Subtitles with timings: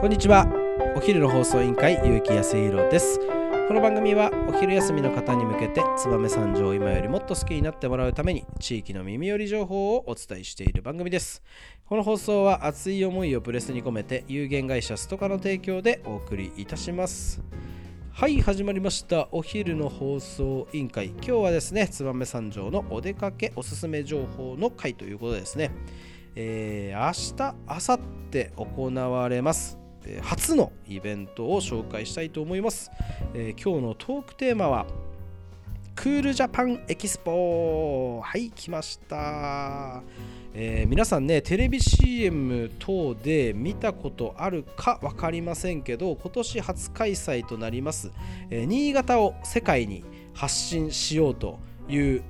[0.00, 0.46] こんにちは。
[0.94, 3.18] お昼の放送委員会結城康弘です。
[3.66, 11.42] この番組はお昼休みの方に向けて燕三条を今よりもっと好きになってもらうために地域の耳寄り情報をお伝えしている番組です。
[11.84, 17.42] この放送は熱い思いをプレスに込めて有限会社ストカの提供でお送りいたします。
[18.12, 19.26] はい始まりました。
[19.32, 21.06] お昼の放送委員会。
[21.06, 25.72] 今日はですね燕三条のお出かけおすすめ情報の会ということでですね、
[26.36, 29.77] えー、明日明後日行われます。
[30.06, 32.90] え初のイベントを紹介したいと思います、
[33.34, 34.86] えー、今日のトークテーマは
[35.94, 38.20] クールジャパンエキスポ。
[38.22, 40.00] はい来ました。
[40.54, 48.12] えー、皆さんねテレビ CM 等で見たことあるか分かりませんけど今年初開催となります、
[48.48, 52.22] えー、新潟を世界に発信しようという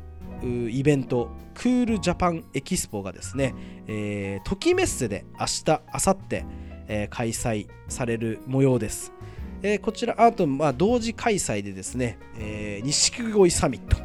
[0.70, 3.54] イベントクールジャパンエキスポがですね、
[3.86, 6.44] えー、ときメッセで明日明後日、
[6.88, 9.12] えー、開催される模様です、
[9.62, 12.18] えー、こちらあと、まあ、同時開催でですね
[12.82, 13.96] 錦鯉サミット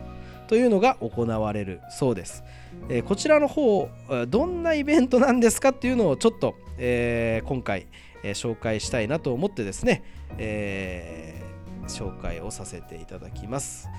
[0.48, 2.44] というのが行われるそうです、
[2.90, 3.90] えー、こちらの方
[4.28, 7.88] どんなイベントなんですかっていうのをちょっと、えー、今回、
[8.24, 10.04] えー、紹介したいなと思ってですね、
[10.38, 11.42] え
[11.88, 13.90] 紹介をさせていただきます。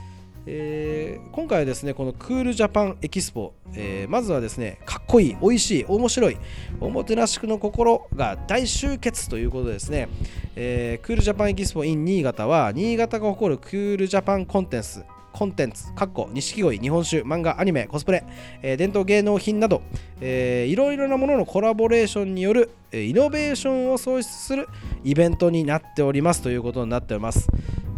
[0.46, 6.36] えー、今回はですねこのクールジャパンエキスポ、えー、まずはですねかっこいい美味しい面白い
[6.80, 10.08] おもてなしの心が大集結ということでですね、
[10.56, 18.24] えー、クールジャパンエキスポ in 新潟は新潟が誇るクールジャパンコンテンツコンテンツ、かっこ錦鯉、日本酒、漫画、アニメ、コスプレ、
[18.62, 19.82] えー、伝統芸能品など、
[20.20, 24.68] えー、いろいろなもののコラボレーションによる、えー、イノベーションを創出する
[25.02, 27.48] イベントになっておりますということになっております。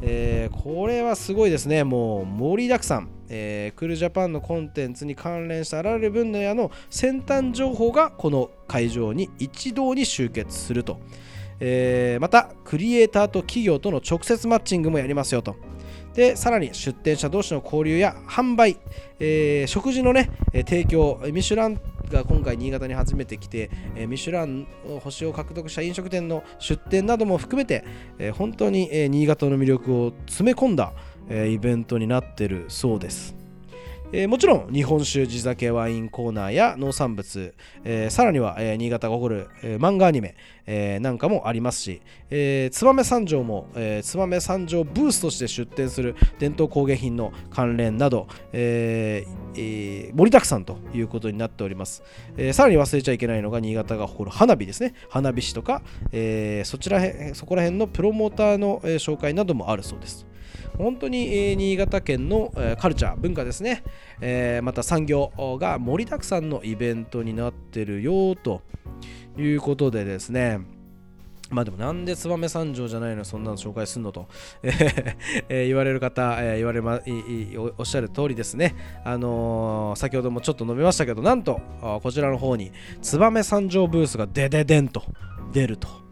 [0.03, 1.85] えー、これはすごいですね。
[1.85, 3.11] もう盛りだくさん。
[3.29, 11.01] えー、クールジャパンのコンテンツに関連したあらゆる分野の先端情報がこの会場に一堂に集結すると。
[11.59, 15.57] えー、また、クリエイターと企業との直接マッチングもやりますよと。
[16.15, 18.79] でさらに出店者同士の交流や販売、
[19.21, 21.79] え、食事のね提供ミシュラン
[22.13, 24.67] が今回新潟に初めて来て、えミシュラン
[25.03, 27.85] 星を獲得した飲食店の出店なども含めて、
[28.19, 30.93] え本当に、え新潟の魅力を詰め込んだ、
[31.29, 33.36] えイベントになってるそうです。
[34.13, 40.37] えー、もちろん日本酒地酒ワインコーナーや農産物、えー、さらには、えー、新潟が誇る、え漫画アニメ、
[40.67, 52.03] えなんかもありますし、え燕三条も、え燕三条ブースとして出店する伝統工芸品の関連など、ええ盛りだくさんということになっております、
[52.37, 54.95] えさらに忘れちゃいけないのが新潟が誇る花火ですね。
[55.09, 60.27] 花火師とか、えそちらへそこら辺のプロモーターの、え紹介などもあるそうです。
[60.79, 63.83] 本当に、新潟県の、カルチャー文化ですね、
[64.63, 68.63] また産業が盛りだくさんのイベントになってるよと
[69.39, 70.61] いうことでですね。
[71.49, 74.29] まあでもなんで燕三条じゃないのそんなの紹介すんのと、
[75.49, 77.01] 言われる方、えー、言われま
[77.79, 81.61] おっしゃる通りですね、あのー、先ほどもちょっと述べましたけどなんと
[82.03, 85.05] こちらの方に燕三条ブースがデデデンと
[85.53, 86.06] 出ると。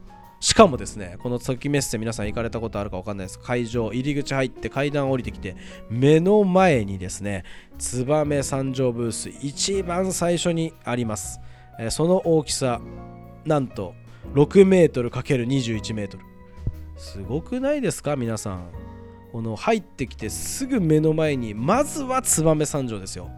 [0.44, 3.38] しかもですね、この先メッセ皆さん行かれたことあるか分かんないです。
[3.38, 5.56] 会場、入り口入って階段降りてきて、
[5.88, 7.44] 目の前にですね、
[7.78, 11.40] 燕三条ブース、一番最初にあります。
[11.80, 12.82] えー、その大きさ、
[13.46, 13.94] なんと
[14.34, 16.24] 6メートル ×21 メートル。
[16.98, 18.68] すごくないですか、皆さん。
[19.32, 23.30] この入ってきてすぐ目の前に、まずは燕三条ですよ。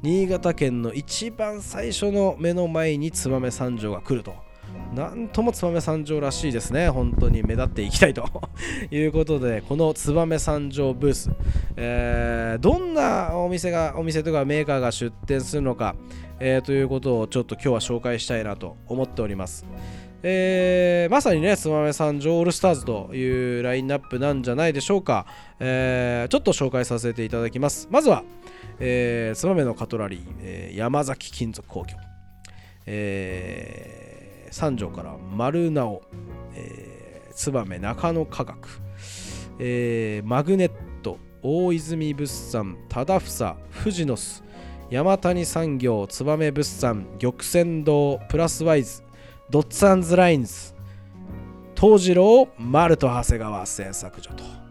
[0.00, 4.48] 新潟県の一番最初の目の前に燕三条が来ると。
[4.94, 6.88] なんとも燕三条らしいですね。
[6.88, 8.28] 本当に目立っていきたいと
[8.90, 11.30] いうことで、この燕三条ブース、
[11.76, 15.94] えー、どんなお店が、お店とかメーカーが出店するのか、
[16.40, 19.64] えー、ということをちょっと今日は紹介したいなと思っております。
[20.22, 25.24] えー、まさにね、燕三条オールスターズというラインナップなんじゃないでしょうか。
[25.60, 27.86] えー、ちょっと紹介させていただきます。
[27.90, 28.24] まずは、
[28.80, 31.96] えー、燕のカトラリー、えー、山崎金属工業。
[32.86, 34.09] えー
[34.50, 36.02] 三条から丸直、
[36.54, 38.68] えー、燕中野科学、
[39.58, 40.70] えー、マグネッ
[41.02, 44.42] ト大泉物産忠房富士の巣
[44.90, 49.02] 山谷産業燕物産玉泉堂プラスワイズ
[49.48, 50.74] ドッツズラインズ
[51.80, 54.69] 東次郎丸と長谷川製作所と。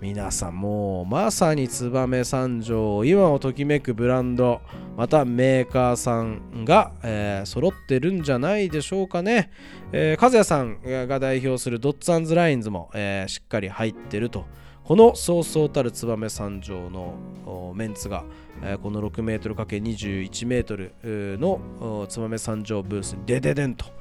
[0.00, 4.62] 皆さんもうまさに燕三条今をときめくブランド
[4.96, 9.50] またメーカーさんが、えー、揃ってるんじゃないでしょうかね、
[9.92, 14.46] えー、和也さんが代表するドッツアンズラインズも、えー、しっかり入ってると。
[14.82, 17.14] このそうそうたる燕三条の
[17.76, 18.24] メンツが、
[18.60, 21.60] えー、この 6m×21m の
[22.08, 23.99] 燕三条ブースにデデデンと。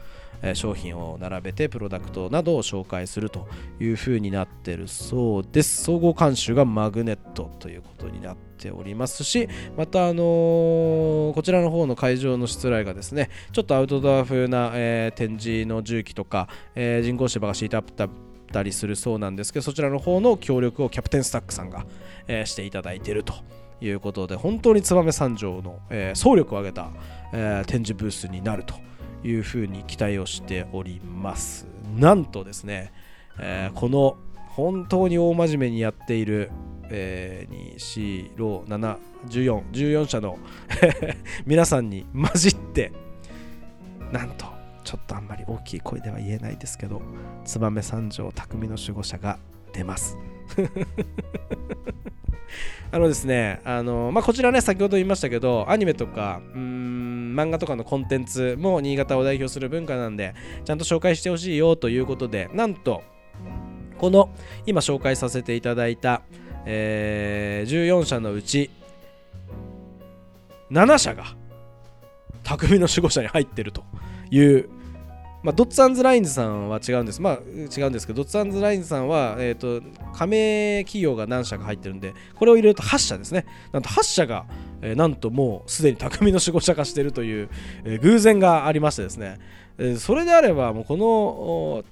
[0.53, 3.47] 商品を並べてプロダクトなどを紹介すると
[3.79, 5.83] いう風になってるそうです。
[5.83, 9.47] 総合監修がマグネットということになっておりますし
[9.77, 18.09] またあのーこちらの方の会場のしつらいがですねちょっとアウトドア風な、えー展示の重機とか、えー人工芝が敷いてあった
[18.51, 21.85] たりするそうなんですけどそちらの方の協力をキャプテンスタックさんが、
[22.27, 23.33] えーしていただいていると
[23.79, 26.89] いうことで本当に燕三条の、えー総力を挙げた、
[27.31, 28.73] えー展示ブースになると
[29.23, 31.67] いうふうに期待をしております。
[31.97, 32.91] なんとですね、
[33.39, 34.17] えーこの
[34.59, 36.51] 本当に大真面目にやっている、
[36.89, 38.97] えー、2、4、6、7、
[39.29, 40.37] 14、14社の
[41.47, 42.91] 皆さんに混じって
[44.11, 44.45] なんと
[44.83, 47.01] ちょっとあんまり大きい声では言えないですけど
[47.45, 49.39] 燕三条匠の守護者が
[49.71, 50.17] 出ます。
[52.91, 60.35] あのですね、あのまあ、こちらね、先ほど言いましたけど、アニメとか、うん漫画とかのコンテンツも新潟を代表する文化なんで、
[60.65, 63.03] ちゃんと紹介してほしいよということで、なんと、
[63.97, 64.29] この
[64.65, 66.21] 今紹介させていただいた、
[66.65, 68.69] えー14社のうち、
[70.71, 71.25] 7社が
[72.43, 73.83] 匠の守護者に入ってると
[74.31, 74.69] いう、
[75.43, 77.21] まあ、ドッツアンズラインズさんは違うんです。
[77.21, 79.81] まあ違うんですけど、ドッツアンズラインズさんは、えー、と
[80.13, 83.45] 加盟企業が何社か入ってるんで、これを入れると8社ですね。
[83.71, 84.45] なんと8社が、
[84.81, 87.49] えなんともうすでに匠の守護者化しているという、
[87.85, 89.39] え偶然がありましてですね、
[89.77, 91.83] えそれであれば、もうこの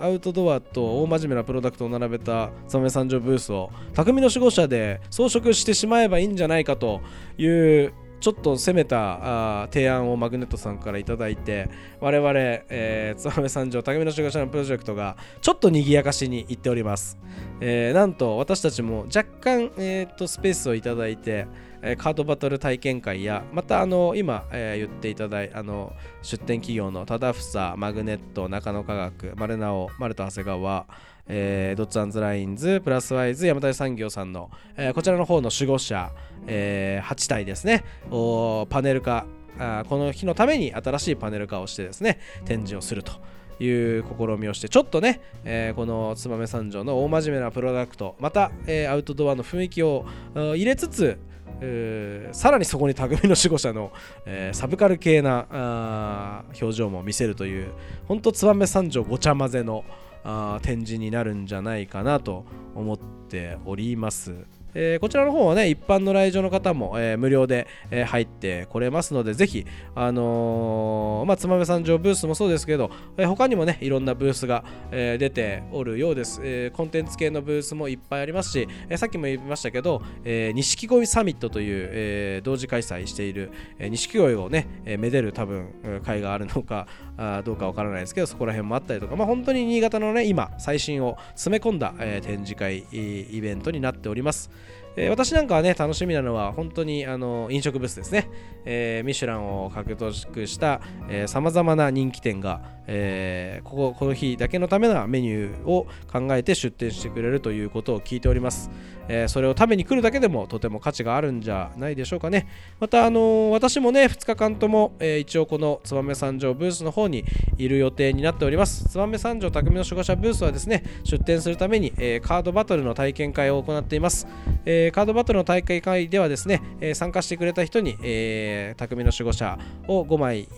[0.00, 7.00] アウトドアと大真面目なプロダクトを並べた燕三条ブースを匠の守護者で装飾してしまえばいいんじゃないかと
[7.36, 11.68] いうちょっと攻めた提案をマグネットさんからいただいて
[12.00, 17.18] 我々、えー、燕三条匠の守護者のプロジェクトがちょっと賑やかしに行っております、
[17.60, 21.46] えーなんと私たちも若干、えーとスペースをいただいて
[21.88, 30.86] えカードバトル体験会やまたあの今、え言っていただいあの出展企業の忠房マグネット中野科学丸直丸と長谷川
[31.28, 36.10] えードッツアンズラインズプラスワイズ山谷産業さんの、えーこちらの方の守護者、
[36.48, 37.84] えー8体ですね。
[38.10, 39.26] をパネル化
[39.58, 43.12] あこの日のために新しいパネル化をしてですね展示をすると。
[43.58, 50.04] いう試みをしてちょっとね、えーこの燕三条の大真面目なプロダクトまた、えーアウトドアの雰囲気を
[50.34, 51.18] 入れつつ
[51.60, 53.92] えーさらにそこに匠の守護者の、
[54.26, 57.72] えーサブカル系な表情も見せるという
[58.06, 59.84] 本当燕三条ごちゃ混ぜの
[60.24, 62.44] あ展示になるんじゃないかなと
[62.74, 64.34] 思っております。
[64.78, 69.64] えーこちらの方はね、一般の来場の方も、えー無料で、えー入ってこれますので、ぜひ、
[69.94, 85.70] あのーまあ、つまめ三条ブースもそうですけど、えー他にもね、いろんなブースが、えー出ておるようです、えーコンテンツ系のブースもいっぱいありますし、えーさっきも言いましたけど、えー錦鯉サミットという、えー同時開催している、えー錦鯉をね、えーめでる多分、
[86.04, 86.86] 会があるのか、
[87.16, 94.50] あどうかわからないですけど、そこら辺もあったりとか、まあ、本当に新潟のね、今、最新を詰め込んだ、えー展示会、イベントになっております。
[94.96, 98.28] え私なんかはね、楽しみなのは、本当にあの飲食ブースですね。
[98.64, 100.80] えーミシュランを獲得した
[101.26, 108.70] さまざまな人気店が、えーこここの日だけのためのメニューを考えて出店してくれるということを聞いております。
[109.08, 112.46] えーそれを食べに来るだけでもとても価値があるんじゃないでしょうかね。
[112.80, 117.24] また、あのー私もね、2日間とも、えー一応この燕三条ブースの方に
[117.58, 118.88] いる予定になっております。
[118.88, 124.26] 燕三条匠の守護者ブースはですね、出店するために、えーカードバトルの体験会を行っています。
[124.64, 129.58] えーカードバトルの大会会ではですね、えー参加してくれた人に、えー匠の守護者
[129.88, 130.48] を5枚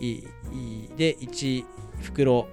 [0.97, 1.65] で1
[2.01, 2.47] 袋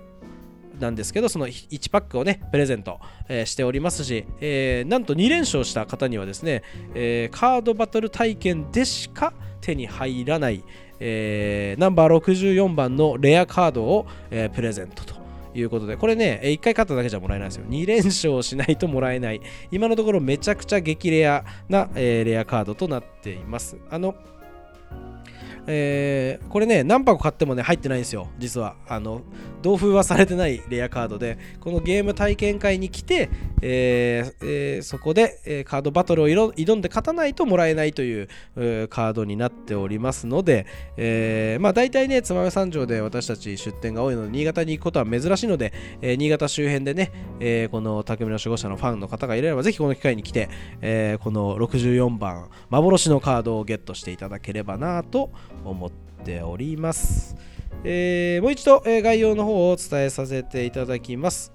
[0.79, 6.63] なんですけど、その1パックをね、プレゼント、えーしておりますし、えーなんと2連勝した方にはですね、
[6.95, 10.63] えーカードバトル体験でしか手に入らない、
[11.01, 15.17] えナンバー64番のレアカードを、えプレゼントと。
[15.59, 17.65] いうことで、これね、1回勝っただけじゃもらえないですよ。
[17.67, 19.41] 2連勝しないともらえない。
[19.71, 23.79] 今のところめちゃくちゃ激レアな、えレアカードとなっています。
[23.91, 24.15] あの、
[25.67, 28.77] えーこれね、何箱買ってもね、入ってないんですよ、実は。
[28.89, 29.23] あの、
[29.63, 33.29] 同封はされてないレアカードで、このゲーム体験会に来て、
[33.63, 38.29] えーえーそこで、えカードバトルを挑んで勝たないともらえないという
[38.89, 40.67] カードになっておりますので、
[40.97, 50.49] えーまあ大体ね、燕三条で私たち出店が多いので、新潟に行くことは珍しいので、え新潟周辺でね、えこの匠の守護者のファンの方がいれば、ぜひこの機会に来て、
[50.81, 55.31] えこの64番、幻のカードをゲットしていただければなと
[55.65, 55.91] 思っ
[56.25, 57.37] ております。
[57.85, 61.53] えーもう一度、え概要の方をお伝えさせていただきます。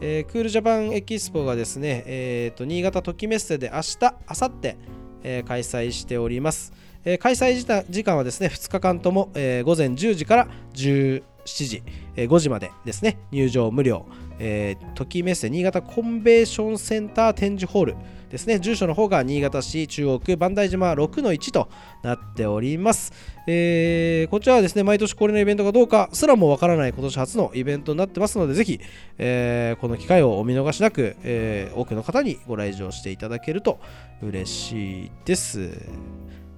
[0.00, 4.76] えークールジャパンエキスポがですね、えーと新潟ときメッセで明日、明後日、
[5.22, 6.72] えー開催しております。
[7.04, 11.82] えー開催時間時間はですね2日間とも、えー午前10時から17時、
[12.16, 14.06] えー5時までですね入場無料、
[14.38, 17.96] えー、ときメッセ新潟コンベンションセンター展示ホール
[18.30, 18.60] ですね。
[18.60, 21.68] 住所の方が新潟市中央区磐梯島6の1と
[22.02, 23.12] なっております、
[23.46, 28.80] えーこちらはですね毎年恒例のイベントかどうかすらもわからない今年初のイベントになってますのでぜひ、
[29.18, 33.80] えーこの機会をお見逃しなく、えー多くの方にご来場していただけると
[34.22, 35.70] 嬉しいです。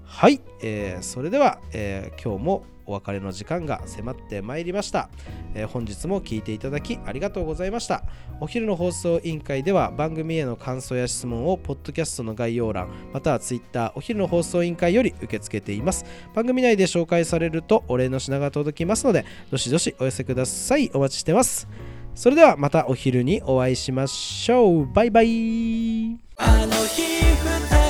[0.04, 5.08] はい、えーそれでは、えー今日もお別れの時間が迫ってまいりました、
[5.54, 8.04] えー本日も聞いていただきありがとうございました。
[8.40, 16.04] お昼の放送委員会では番組への感想や質問をポッドキャストの概要欄またはツイッターお昼の放送委員会より受け付けています。
[16.34, 20.90] 番組内で紹介されるとお礼の品が届きますのでどしどしお寄せください。
[20.92, 21.68] お待ちしてます。
[22.14, 24.92] それではまたお昼にお会いしましょう。
[24.92, 26.18] バイバイ。
[26.36, 27.02] あの日
[27.70, 27.81] 二